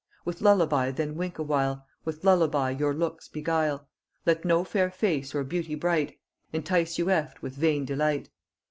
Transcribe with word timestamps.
With 0.25 0.41
lullaby 0.41 0.89
then 0.89 1.15
wink 1.15 1.37
awhile, 1.37 1.85
With 2.05 2.23
lullaby 2.23 2.71
your 2.71 2.91
looks 2.91 3.27
beguile: 3.27 3.87
Let 4.25 4.43
no 4.43 4.63
fair 4.63 4.89
face 4.89 5.35
or 5.35 5.43
beauty 5.43 5.75
bright 5.75 6.19
Entice 6.51 6.97
you 6.97 7.11
eft 7.11 7.43
with 7.43 7.53
vain 7.53 7.85
delight. 7.85 8.29